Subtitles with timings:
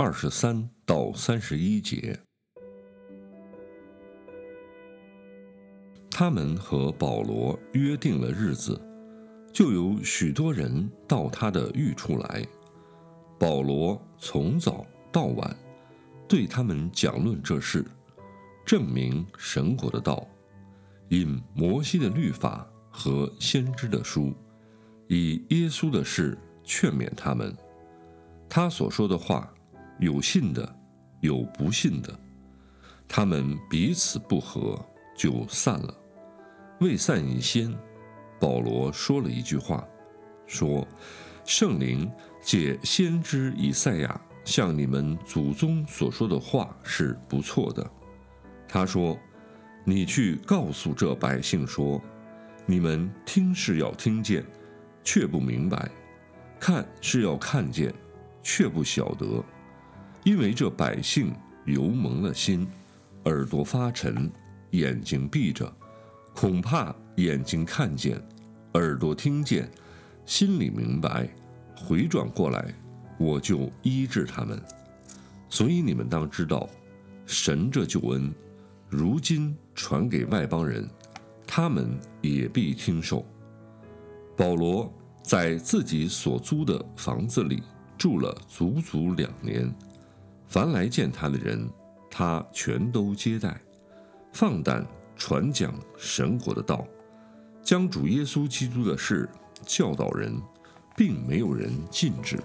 [0.00, 2.16] 二十三到三十一节。
[6.08, 8.80] 他们和保罗约定了日子，
[9.52, 12.46] 就有许多人到他的寓处来。
[13.40, 15.56] 保罗从早到晚
[16.28, 17.84] 对他们讲论这事，
[18.64, 20.24] 证明神国的道，
[21.08, 24.32] 引摩西的律法和先知的书，
[25.08, 27.52] 以耶稣的事劝勉他们。
[28.48, 29.52] 他所说的话，
[29.98, 30.76] 有信的，
[31.20, 32.18] 有不信的。
[33.06, 34.78] 他们彼此不和，
[35.16, 35.94] 就散了。
[36.80, 37.74] 未散以先，
[38.38, 39.86] 保罗说了一句话，
[40.46, 40.86] 说
[41.44, 47.90] ：“圣灵借先知以赛亚向你们祖宗所说的话是不错的。”
[48.68, 49.18] 他说
[49.84, 52.00] ：“你去告诉这百姓说，
[52.66, 54.44] 你们听是要听见，
[55.02, 55.78] 却不明白；
[56.60, 57.92] 看是要看见，
[58.42, 59.42] 却不晓得，
[60.28, 61.32] 因为这百姓
[61.64, 62.68] 油蒙了心，
[63.24, 64.30] 耳朵发沉，
[64.72, 65.74] 眼睛闭着。”
[66.36, 68.22] 恐怕眼睛看见，
[68.74, 69.66] 耳朵听见，
[70.26, 71.26] 心里明白，
[71.74, 72.74] 回转过来，
[73.18, 74.62] 我就医治他们。
[75.48, 76.68] 所以你们当知道，
[77.24, 78.30] 神这救恩，
[78.86, 80.86] 如今传给外邦人，
[81.46, 83.24] 他们也必听受。
[84.36, 87.62] 保罗在自己所租的房子里
[87.96, 89.74] 住了足足两年，
[90.48, 91.68] 凡来见他的人，
[92.10, 93.60] 他全都接待，
[94.32, 94.86] 放胆。
[95.20, 96.86] 传讲神国的道，
[97.60, 99.28] 将主耶稣基督的事
[99.66, 100.32] 教导人，
[100.96, 102.38] 并没有人禁止。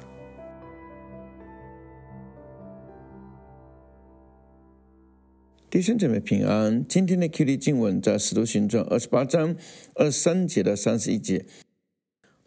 [5.70, 6.84] 弟兄姐妹平安。
[6.88, 9.56] 今天的 Q D 经文在使徒行传二十八章
[9.94, 11.46] 二十三节到三十一节。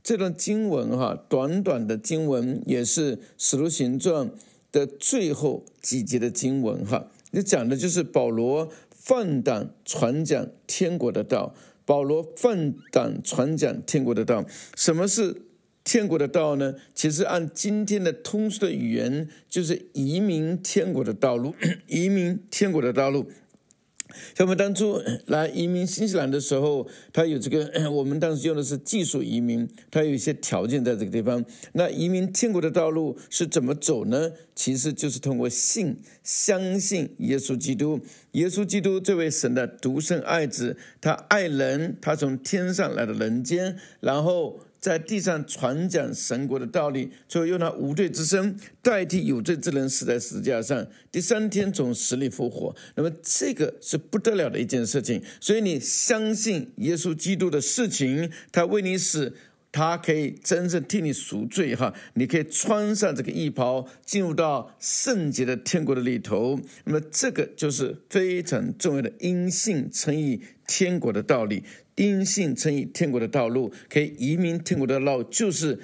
[0.03, 4.33] 这段经文哈，短短的经文也是使徒行传
[4.77, 7.09] 的最后几节的经文哈。
[7.31, 8.69] 你讲的就是保罗。
[9.09, 11.55] 放胆传讲天国的道，
[11.85, 14.45] 保罗放胆传讲天国的道。
[14.75, 15.43] 什么是
[15.85, 16.75] 天国的道呢？
[16.93, 21.55] 其实按今天的通俗的语言，就是移民天国的道路，
[21.87, 23.31] 移民天国的道路。
[24.35, 31.45] 像我们当初来移民新西兰的时候，他有这个，我们当时用的是技术移民，他有一些条件在这个地方。
[31.73, 34.33] 那移民天国的道路是怎么走呢？
[34.55, 38.01] 其实就是通过信，相信耶稣基督，
[38.33, 44.61] 耶稣基督这位神的独生爱子，他爱人，他从天上来到人间，然后。
[44.79, 52.75] 在地上传讲神国的道理，最后用他无罪之身代替有罪之人死在十字架上，第三天从死里复活。
[52.95, 55.23] 那么这个是不得了的一件事情。
[55.41, 59.35] 所以你相信耶稣基督的事情，他为你死，
[59.77, 61.77] 他可以真正替你赎罪。
[61.77, 66.59] 哈，你可以穿上这个衣袍，进入到圣洁的天国的里头。
[66.85, 71.63] 那么这个就是非常重要的因信称义天国的道理。
[71.97, 75.79] 因信称义，天国的道路可以移民天国的道路，就是。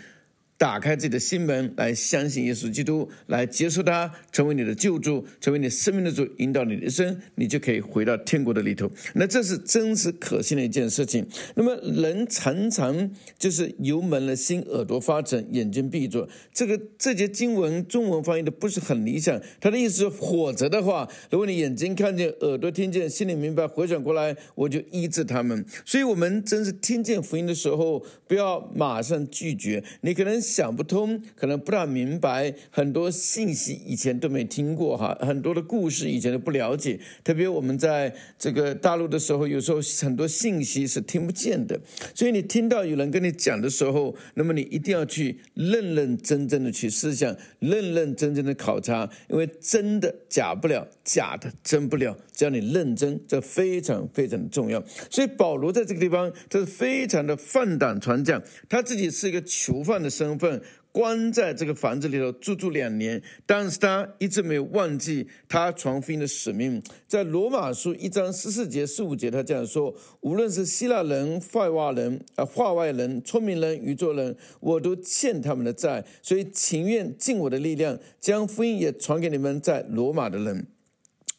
[0.63, 8.89] 打开自己的心门，来相信耶稣基督，来接受他，成为你的救助，成为你生命的主，引导你的一生，你就可以回到天国的里头。
[9.15, 11.27] 那这是真实可信的一件事情。
[11.57, 16.29] 那么人常常就是油门了心，耳朵发沉，眼睛闭着。
[16.55, 19.43] 这个这节经文中文翻译的不是很理想。
[19.61, 25.65] 他的意思是，否则的话，如果你眼睛看见，耳朵听见，心里明白，回转过来，我就医治他们。
[25.85, 29.83] 所以，我们真是听见福音的时候，不要马上拒绝。
[30.03, 30.41] 你可能。
[30.53, 37.01] 想不通，可能不大明白，很多信息以前都没听过哈，很多的故事以前都不了解。
[37.25, 41.81] 特别我们在这个大陆的时候，有时候很多信息是听不见的。
[42.15, 52.17] 所以你听到有人跟你讲的时候，那么你一定要去认认真真的去思想，认认真真的考察，因为真的假不了，假的真不了。
[52.35, 54.83] 只要你认真，这非常非常的重要。
[55.11, 60.42] 所以保罗在这个地方，他是非常的放胆传讲，他自己是一个囚犯的身份。
[60.43, 60.61] 份
[60.91, 66.83] 关在这个房子里头住住两年，但是他一直没有忘记他传福音的使命。
[67.07, 80.67] 在罗马书一章十四节、十五节，他这样说：无论是希腊人、坏话人、啊话外人、聪明人、愚拙人，我都欠他们的债，所以情愿尽我的力量，将福音也传给你们在罗马的人。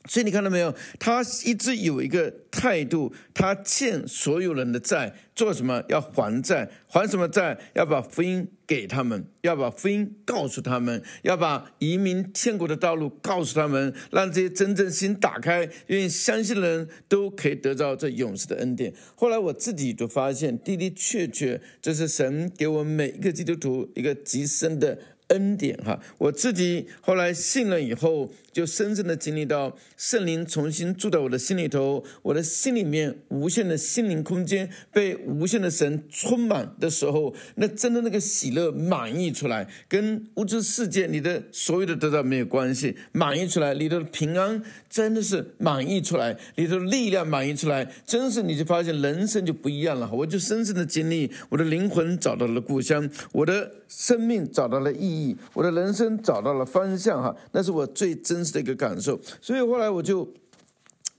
[0.05, 0.75] 所以你看到没有？
[0.99, 5.81] 他一直有一个态度，他欠所有人的债，做什么？
[5.87, 7.57] 要还债，还什么债？
[7.73, 18.93] 要把福音给他们，要把福音告诉他们，要把移民天国的道路告诉他们，让这些真正心打开、愿意相信的人都可以得到这永世的恩典。
[19.15, 24.99] 后来我自己就发现，的的确确，这是神给我们每一个基督徒一个极深的。
[25.29, 50.09] 恩典哈，我自己后来信了以后，就深深的经历到圣灵重新住在我的心里头，我的心里面无限的心灵空间被无限的神充满的时候，那真的那个喜乐满溢出来，跟物质世界你的所有的得到没有关系，满溢出来，里头的平安真的是满溢出来，里头的力量满溢出来，真是你就发现人生就不一样了。
[50.13, 55.35] 我就深深的经历，我的灵魂找到了故乡，我的生命找到了意义。
[55.53, 60.27] 我的人生找到了方向，哈，那是我最真这个感受，所以后来我就。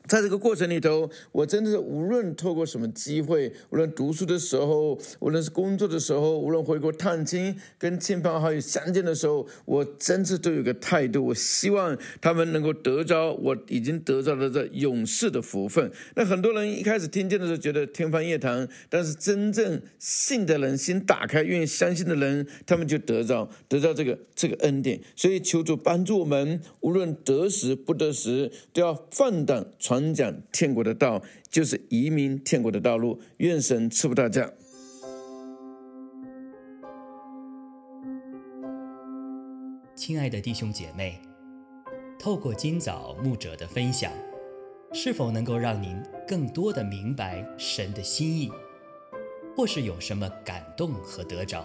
[0.07, 15.91] 在这个过程里头，我真的是无论透过什么机会，无论读书的时候，无论是工作的时候，无论回国探亲、跟亲朋好友相见的时候，我真是都有个态度，我希望他们能够得着我已经得着了这永世的福分。
[16.17, 25.01] 那很多人一开始听见的时候觉得天方夜谭，但是真正信的人心打开，愿意相信的人，他们就得着得到这个这个恩典。
[25.17, 29.94] 所以求主帮助我们，无论得时不得时，都要放胆传。
[29.95, 33.21] 传讲天国的道，就是移民天国的道路。
[33.37, 34.51] 愿神赐福大家。
[39.95, 41.21] 亲爱的弟兄姐妹，
[42.19, 44.11] 透过今早牧者的分享，
[44.93, 45.97] 是否能够让您
[46.27, 48.51] 更多的明白神的心意，
[49.57, 51.65] 或是有什么感动和得着？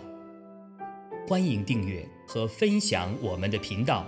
[1.28, 4.06] 欢迎订阅和分享我们的频道。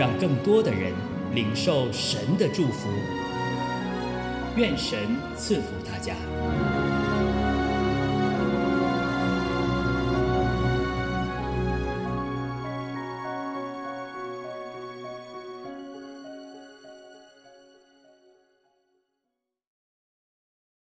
[0.00, 0.94] 让更多的人
[1.34, 2.88] 领受神的祝福，
[4.56, 4.98] 愿神
[5.36, 6.14] 赐福大家。